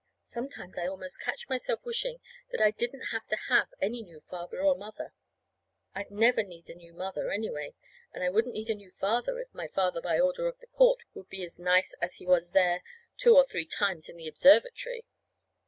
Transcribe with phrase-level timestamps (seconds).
[0.23, 4.63] Sometimes I almost catch myself wishing that I didn't have to have any new father
[4.63, 5.13] or mother.
[5.93, 7.75] I'd never need a new mother, anyway,
[8.11, 11.03] and I wouldn't need a new father if my father by order of the court
[11.13, 12.81] would be as nice as he was there
[13.17, 15.05] two or three times in the observatory.